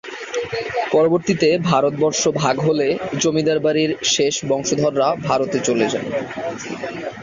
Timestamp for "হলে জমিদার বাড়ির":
2.59-3.91